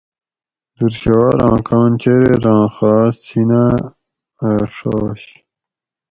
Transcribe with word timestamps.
دُر 0.77 0.93
شھوار 0.99 1.37
آں 1.47 1.59
کان 1.67 1.91
چریراں 2.01 2.65
خاص 2.75 3.13
سیناۤ 3.25 3.73
اۤ 4.49 4.61
ڛاش 4.75 5.21